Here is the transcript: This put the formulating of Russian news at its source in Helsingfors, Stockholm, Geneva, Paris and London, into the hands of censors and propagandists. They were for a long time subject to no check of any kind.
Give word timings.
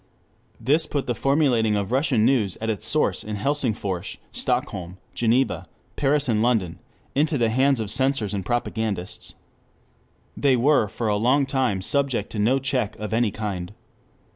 This 0.59 0.87
put 0.87 1.05
the 1.05 1.13
formulating 1.13 1.75
of 1.75 1.91
Russian 1.91 2.25
news 2.25 2.57
at 2.59 2.71
its 2.71 2.87
source 2.87 3.23
in 3.23 3.35
Helsingfors, 3.35 4.17
Stockholm, 4.31 4.97
Geneva, 5.13 5.67
Paris 5.95 6.27
and 6.27 6.41
London, 6.41 6.79
into 7.13 7.37
the 7.37 7.51
hands 7.51 7.79
of 7.79 7.91
censors 7.91 8.33
and 8.33 8.43
propagandists. 8.43 9.35
They 10.35 10.57
were 10.57 10.87
for 10.87 11.07
a 11.07 11.17
long 11.17 11.45
time 11.45 11.83
subject 11.83 12.31
to 12.31 12.39
no 12.39 12.57
check 12.57 12.95
of 12.95 13.13
any 13.13 13.29
kind. 13.29 13.73